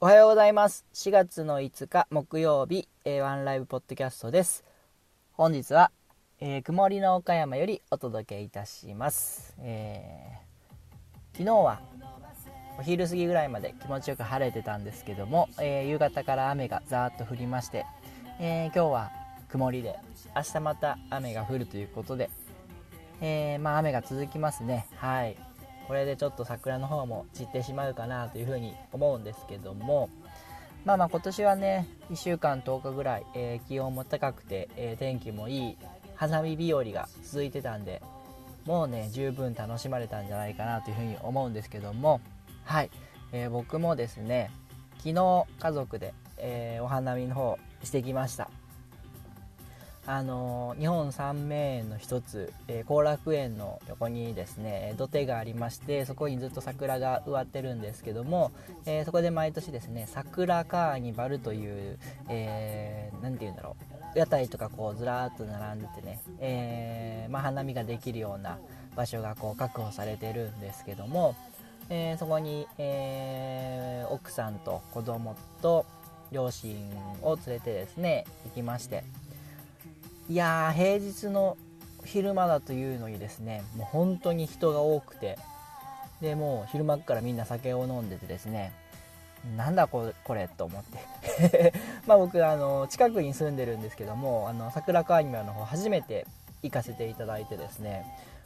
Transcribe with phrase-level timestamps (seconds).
[0.00, 0.84] おはようございます。
[0.94, 4.62] 4月の5日木曜日、えー、ワンライブポッドキャストです。
[5.32, 5.90] 本日は、
[6.38, 9.56] えー、曇りの岡山よりお届けいたします。
[9.58, 11.80] えー、昨日は
[12.78, 17.84] お昼過ぎぐらいまで気持ちよく晴れてたんですけども、え夕方から雨がザーッと降りまして、
[18.38, 19.10] え今日は
[19.48, 19.96] 曇りで
[20.36, 22.30] 明日また雨が降るということで、
[23.20, 24.86] えまあ、雨が続きますね。
[24.94, 25.47] はい。
[25.88, 30.10] これでちょっと桜の方も散ってしまうかなというふうに思うんですけども
[30.84, 35.76] まあまあ今年はね1週間10日ぐらい、えー、気温も高くて、えー、天気もいい
[36.14, 38.02] 花見日和が続いてたんで
[38.66, 42.20] もうね十分楽しまれたんじゃないかなというふうに思うんですけども
[42.64, 42.90] はい、
[43.32, 44.50] えー、僕もですね
[44.98, 48.50] 昨日家族で、えお花見の方してきました。
[50.10, 58.50] あの日本三名園の一つ後、えー、楽園の横にですね土手がありましてそこにずっと桜が植わってるんですけども、
[58.86, 61.98] えー、そこで毎年ですね桜カーニバルという、
[62.30, 63.76] えー、て言うんだろ
[64.14, 68.58] う屋台とかこうずらーっと並んでてね、えー、まあ、花見ができるような
[68.96, 71.36] 場所がこう確保されてるんですけども、
[71.90, 75.84] えそこに、え奥さんと子供と
[76.32, 76.74] 両親
[77.22, 79.04] を連れてですね行きまして
[80.28, 81.56] いやー平日の
[82.04, 85.38] 昼間だというのにですねもう本当に人が多くて
[86.20, 88.72] でもう昼間からみんな酒を飲んでてですね
[89.56, 91.72] なんだこれと思って。
[92.06, 96.26] まあ僕あの近くに住んでるんですけどもあの桜川アニメの方初めて
[96.62, 98.04] 行かせていただいてですね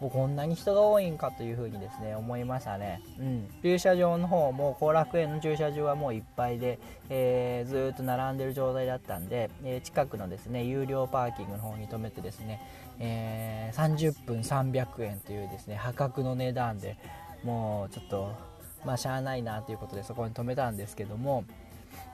[0.00, 6.78] もうこんなに人が多いんかというふうにですね思いましたね、うん、駐車場の方も後楽園の駐車場はもういっぱいで、
[7.08, 12.60] えー、ずっと並んでる状態だったんで、えー、近くのですね有料パーキングの方に止めてですね、
[12.98, 16.96] えー、30分300円というですね破格の値段で
[17.44, 18.32] もうちょっと
[18.84, 21.44] まあしゃあないなということでそこに止めたんですけども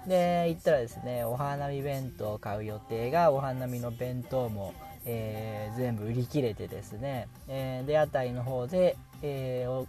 [0.07, 4.75] で行ったらですねお花見弁当を買う予定がお花見の弁当も
[5.07, 9.87] えー、全部売り切れてですね、えー、で屋台の方で、えー、お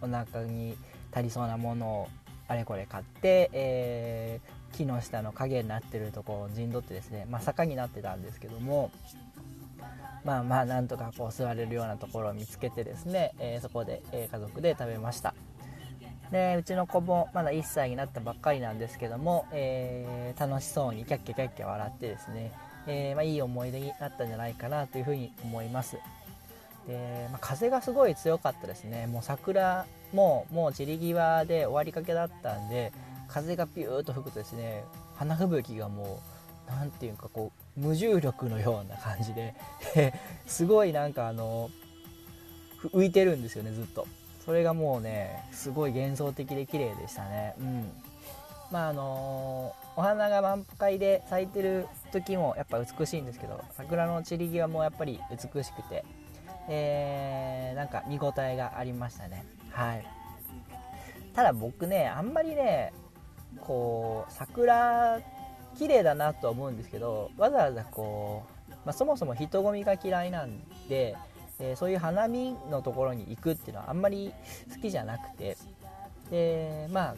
[0.00, 0.76] お腹に
[1.12, 2.08] 足りそうなものを
[2.48, 8.90] あれこれ買って、えー、木の下の影になってるとこを陣取ってですね、まあ、坂になってたんですけども
[10.24, 15.34] まあまあなんとかこう座れるようなところを見つけてですね、えー、そこで、えー、家族で食べました。
[16.30, 22.52] でうちの子もまだ1歳になったばっかりなんですけども、えー、楽しそうにキャッキャキャッキャ笑ってですね
[22.88, 25.96] えー、まあ、いい思い出になったんじゃないかなというふうに思います。
[26.86, 29.06] で、まあ、風がすごい強かったですね。
[29.06, 32.92] もう桜ももう散り際で終わりかけだったんで
[33.28, 34.84] 風がピューッと吹くとですね
[35.16, 36.22] 花吹雪がも
[36.68, 39.54] う何ていうかこう無重力のような感じで
[40.46, 41.70] すごいなんかあの
[42.94, 44.06] 浮いてるんですよねずっと。
[44.44, 47.54] それがもうねすごい幻想的で綺麗でしたね。
[47.60, 47.92] うん。
[48.70, 56.04] まああのお花が満開で咲いてる時もやっぱ美しいんですけど桜の散り際もやっぱり美しくて、
[56.68, 59.44] えー、なんか見応えがありましたね。
[59.70, 60.06] はい。
[61.34, 62.92] ただ僕ねあんまりね
[63.60, 65.20] こう桜
[65.78, 70.58] 綺麗だなとは思うんですけどわざわざこう、まあ、そもそも人混みが嫌いなん
[70.88, 71.16] で、
[71.60, 74.32] えー、そういう花見のところに行くっていうのはあんまり
[74.74, 75.56] 好きじゃなくて
[76.30, 77.14] でまあ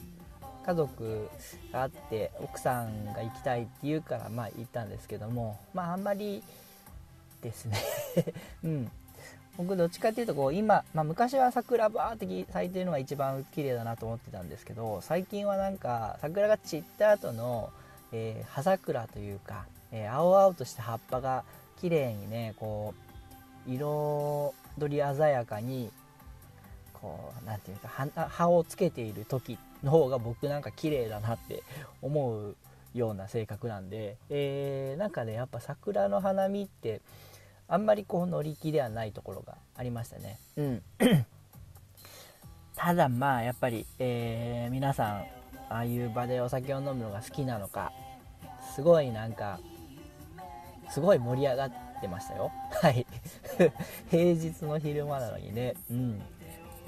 [0.66, 1.28] 家族
[1.72, 6.42] があって奥さんが行きたいって言うからまあ行ったんですけどもまああんまり
[7.42, 7.78] ですね。
[8.64, 8.90] うん。
[9.56, 17.70] 僕どっちかっていうとこう今、まあ、昔は桜バーって咲いてるのが一番綺麗だなと思ってたんですけど最近はなんか桜が散った後の、
[18.12, 21.44] えー、葉桜というか、えー、青々とした葉っぱが
[21.80, 22.94] 綺麗にねこ
[23.68, 25.90] う彩り鮮やかに
[26.94, 31.62] こう何て言うか葉をつけている時っの方が僕なんか綺麗だなって
[32.02, 32.56] 思う
[32.94, 37.00] ような性格なんで、えー、なんかねやっぱ桜の花見って
[37.68, 40.38] あんまりこう乗り気ではないところがありましたね。
[40.56, 40.82] うん。
[42.74, 45.24] ただまあやっぱり、えー、皆さん
[45.68, 47.92] ああいう場でお酒を飲むのが好きなのか
[48.74, 49.60] すごいなんか
[50.90, 52.50] すごい盛り上がってましたよ。
[52.82, 53.06] はい。
[54.10, 55.74] 平日の昼間なのにね。
[55.90, 56.22] うん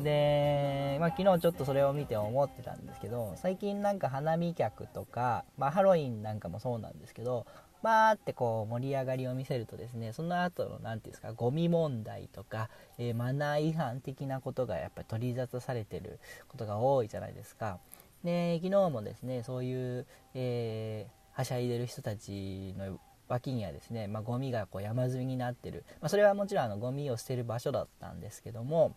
[0.03, 7.47] で、まあ、昨日ちょっとそれを見て思ってたんですけど最近なんか花見客とか、まあ、ハロウィンなんかもそうなんですけど
[7.83, 17.79] まあってこう盛り上がりを見せるとですねその後の何て言うんですかゴミ問題とか、えー、マナー違反的なことがやっぱり取り沙汰されてることが多いじゃないですか。
[18.23, 28.95] で昨日もですねそういう、えー、はしゃいでる人たちの脇にはですね、まあ、ゴミがこう山積みになってる、まあ、それはもちろんあのゴミを捨てる場所だったんですけども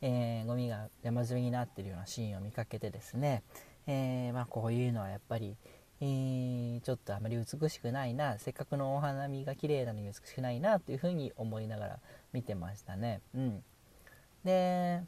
[0.00, 3.42] えー、ゴミが山積みになってるようなシーンを見かけてですね、
[3.86, 5.56] えー、まあ、こういうのはやっぱり、
[6.00, 11.98] えー、ちょっとあまり美しくないなせっかくのお花見が綺麗なのに美しくないなというふうに思いながら
[12.32, 13.20] 見てましたね。
[13.34, 13.64] うん、
[14.44, 15.02] で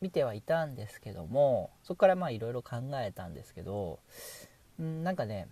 [0.00, 4.00] 見てはいたんですけどもそこからまあいろいろ考えたんですけど、
[4.80, 5.46] うん、なんかね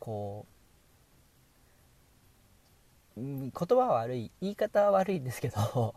[0.00, 0.46] こ
[3.16, 5.94] う、言葉は悪い言い方は悪いんですけど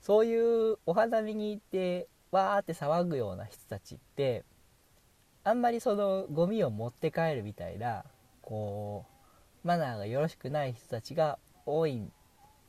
[0.00, 4.44] そういうお花見に行ってわーって騒ぐような人たちって
[5.44, 8.04] あんまりそのゴミを持って帰るみたいな
[8.42, 9.04] こ
[9.64, 12.02] うマナーがよろしくない人たちが多い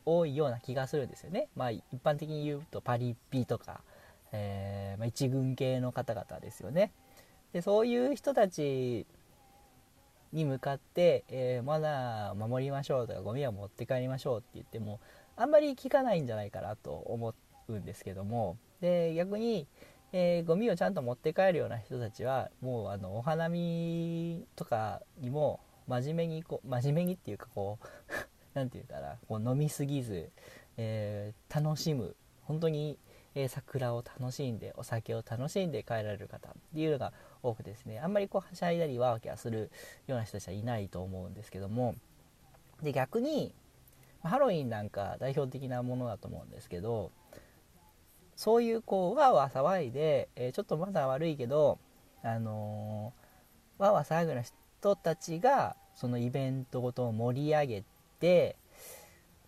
[0.06, 1.48] 多いような気がするんですよね。
[1.56, 3.82] まあ一般的に言うとパリピとか、
[4.32, 6.92] えー、まあ、一軍系の方々ですよね。
[7.54, 9.06] でそういう人たち
[10.34, 15.00] に向かって、えー、マナーを守りましょうとかゴミを持って帰りましょうって言っても
[15.36, 17.34] あんまり聞かないんじゃないかなと思
[17.68, 18.58] うんですけども。
[18.82, 19.68] で逆に、
[20.12, 27.86] えー、ゴミをちゃんと持って帰るような人たちはもうあのお花見とかにも真面目にこう真面目にっていうかこう
[28.54, 29.18] 何て言うかな。
[29.28, 30.32] こう飲みすぎず、
[30.78, 32.16] えー、楽しむ。
[32.44, 32.98] 本当に、
[33.34, 37.14] えー、桜を楽しんでお酒を楽しんで帰られる方っていうのが
[37.44, 38.00] 多くですね。
[38.00, 39.72] あんまりこうはしゃいだりワーキャーする
[40.08, 41.96] ような人たちはいないと思うんですけども。
[42.82, 43.54] で逆に
[44.24, 47.12] ハロウィンなんか代表的なものだと思うんですけど
[48.36, 51.80] そういうこうわーわー騒いで、えー、ちょっとまだ悪いけど
[52.24, 57.84] あのー、わーわ騒ぐような人たちがそのイベントごとを盛り上げ
[58.20, 58.56] て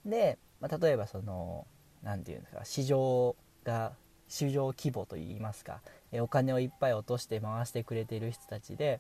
[0.06, 1.66] で、まあ、例えばその
[2.04, 3.94] 何て言うんですか市場が
[4.28, 5.81] 市場規模といいますか、
[6.12, 9.00] えお金をいっぱい落として回してくれてる人たちで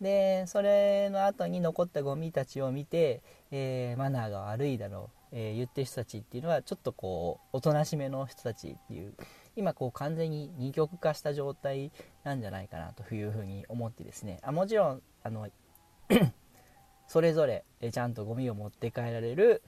[0.00, 9.14] でそれの後に残ったゴミたちを見て、えー、マナーが悪いだろう、えー、言ってる人たちっていうのはちょっとこうおとなしめの人たちっていう
[9.56, 11.92] 今こう完全に二極化した状態
[12.24, 14.40] なんじゃないかなというふうに思ってですね。
[14.42, 15.48] あもちろんあの
[17.06, 19.62] それぞれちゃんとゴミを持って帰られる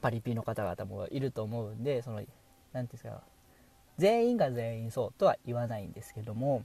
[0.00, 2.28] パリピの方々もいると思うんでその何て
[2.72, 3.22] 言うんですか
[3.98, 6.64] 全員が全員そうとは言わないんですけども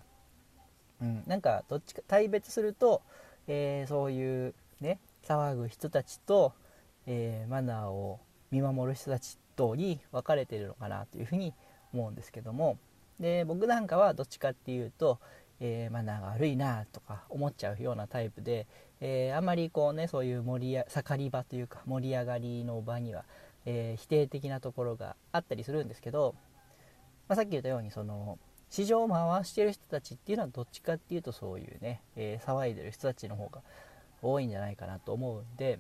[1.02, 3.02] うん、なんかどっちか対別すると、
[3.48, 6.54] えー、そういうね騒ぐ人たちと、
[7.08, 8.20] えー、マナーを
[8.52, 11.54] 見守る人たちとに分かれてるのかなというふうに
[11.94, 12.78] 思うんですけども。
[13.20, 15.20] で僕なんかはどっちかっていうと、
[15.60, 18.66] えー、マナーが悪いなとか思っちゃうようなタイプで、
[19.00, 23.24] えー、あんまりこうねそういう盛りや盛り場というか盛り上がりの場には、
[23.66, 26.34] え、否定的なところがあったりするんですけど、
[27.28, 28.40] まあ、さっき言ったようにその
[28.72, 33.62] 市場を回してる人たちっていうのはどっちかっていうとそういうね、えー、騒いでる人たちの方が
[34.22, 35.80] 多いんじゃないかなと思うんで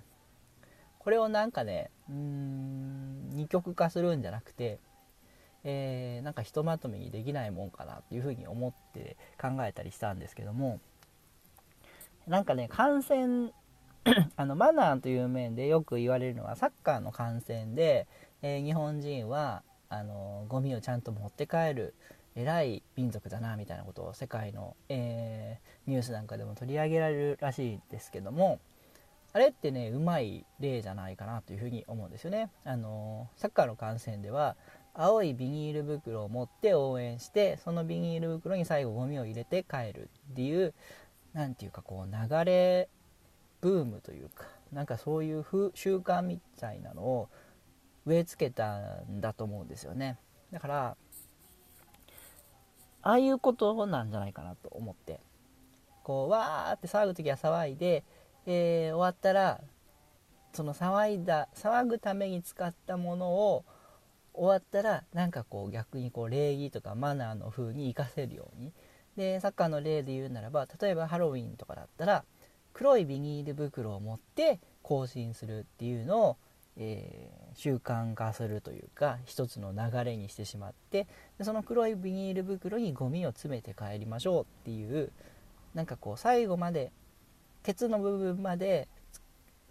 [0.99, 4.77] これをなんかねうん二極化するんじゃなくて、
[5.63, 10.81] えー、なんかひとまとめにできないもんかなっていうふうに思って考えたりしたんですけども
[12.27, 13.51] なんかね感染
[14.35, 18.05] あのマナーという面でよく言われるのはサッカーの観戦で、
[18.41, 21.93] えー、日本人はあのゴミをちゃんと持って帰る
[22.35, 28.59] 偉い民族だなみたいなことを世界の、えー、ニュースなんかでも取り上げられるらしいですけども
[29.33, 32.49] あれってねうまい例じゃないかなというふうに思うんですよね。
[32.65, 34.57] あのサッカーの観戦では
[34.93, 40.73] 青いビニール袋を持って応援してそのビニール袋に最後ゴミを入れて帰るっていう
[41.33, 42.89] 何て言うかこう流れ
[43.61, 47.29] ブームというかなんかそういう習慣みたいなのを
[48.05, 50.17] 植え付けたんだと思うんですよね
[50.51, 50.97] だから
[53.01, 55.19] ああいうことなんじゃないかなと思って。
[56.03, 58.03] こうわーって騒ぐ時は騒いで、
[58.45, 59.61] えー、終わったら
[60.53, 63.65] その騒いだ騒ぐために使ったものを
[64.33, 68.73] 終わったらなんかこう逆にこう礼儀とかマナーの風に活かせるように。
[69.17, 72.23] でサッカーの例で言うならば例えばハロウィンとかだったら
[72.71, 76.37] 黒いビニール袋を持って行進するっていうのを
[76.77, 85.11] えー、習慣化するというか一つの流れにしてしまってでその黒いビニール袋にゴミを詰めて帰りましょうっていう
[85.73, 86.91] なんかこう最後まで
[87.63, 88.87] ケツの部分まで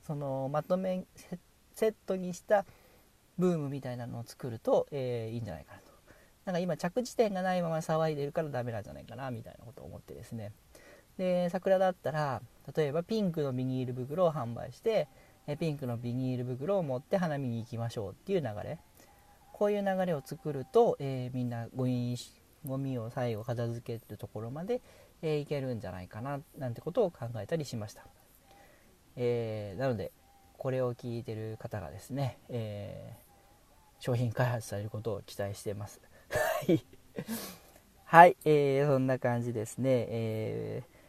[0.06, 1.04] そのまとめ
[1.74, 2.64] セットにした
[3.38, 5.84] ブームみたいなのを作ると、えー、いいんじゃないかなと。
[6.44, 10.52] なんか今着地点がないまま騒いでるからダメなんじゃないかなみたいなことを思ってですね。
[11.16, 12.42] で桜だったら
[12.74, 15.08] 例えばピンクのビニール袋を販売して
[15.50, 18.78] えピンクのビニール袋を持って花見に行きましょうっていう流れ。
[19.52, 22.16] こういう流れを作ると、えー、みんなゴミ
[22.64, 24.80] ゴミを最後片付けるところまで、
[25.22, 28.06] えー、いけるんじゃないかななんてことを考えたりしました、
[29.16, 30.12] えー、なので
[30.56, 33.16] これを聞いてる方がですね、え
[33.98, 36.00] 商品開発されることを期待してます。
[36.66, 36.84] はい。
[38.04, 40.06] はい、えー、そんな感じですね。
[40.08, 40.99] えー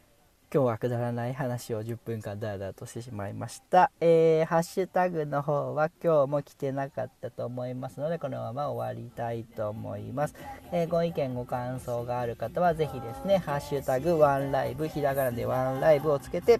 [0.53, 3.89] 今日はくだらない話を10分間だらだらとしてしまいました。
[4.01, 10.35] えー、ハッシュタグの方は今日も来てなかったと思いますので、このまま終わりたいと思います。
[10.73, 16.59] えー、ご意見、ご感想がある方はぜひですね、ハッシュタグワンライブ、ひらがなでワンライブをつけて、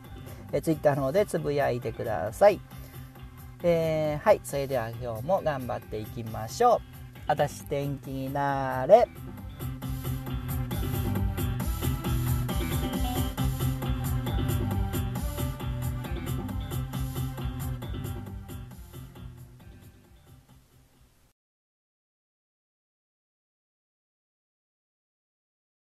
[0.54, 2.62] えー、Twitter の方でつぶやいてください。
[3.62, 6.92] えー、はい、それでは今日も頑張っていきましょう。
[7.28, 9.06] あたし天気になれ。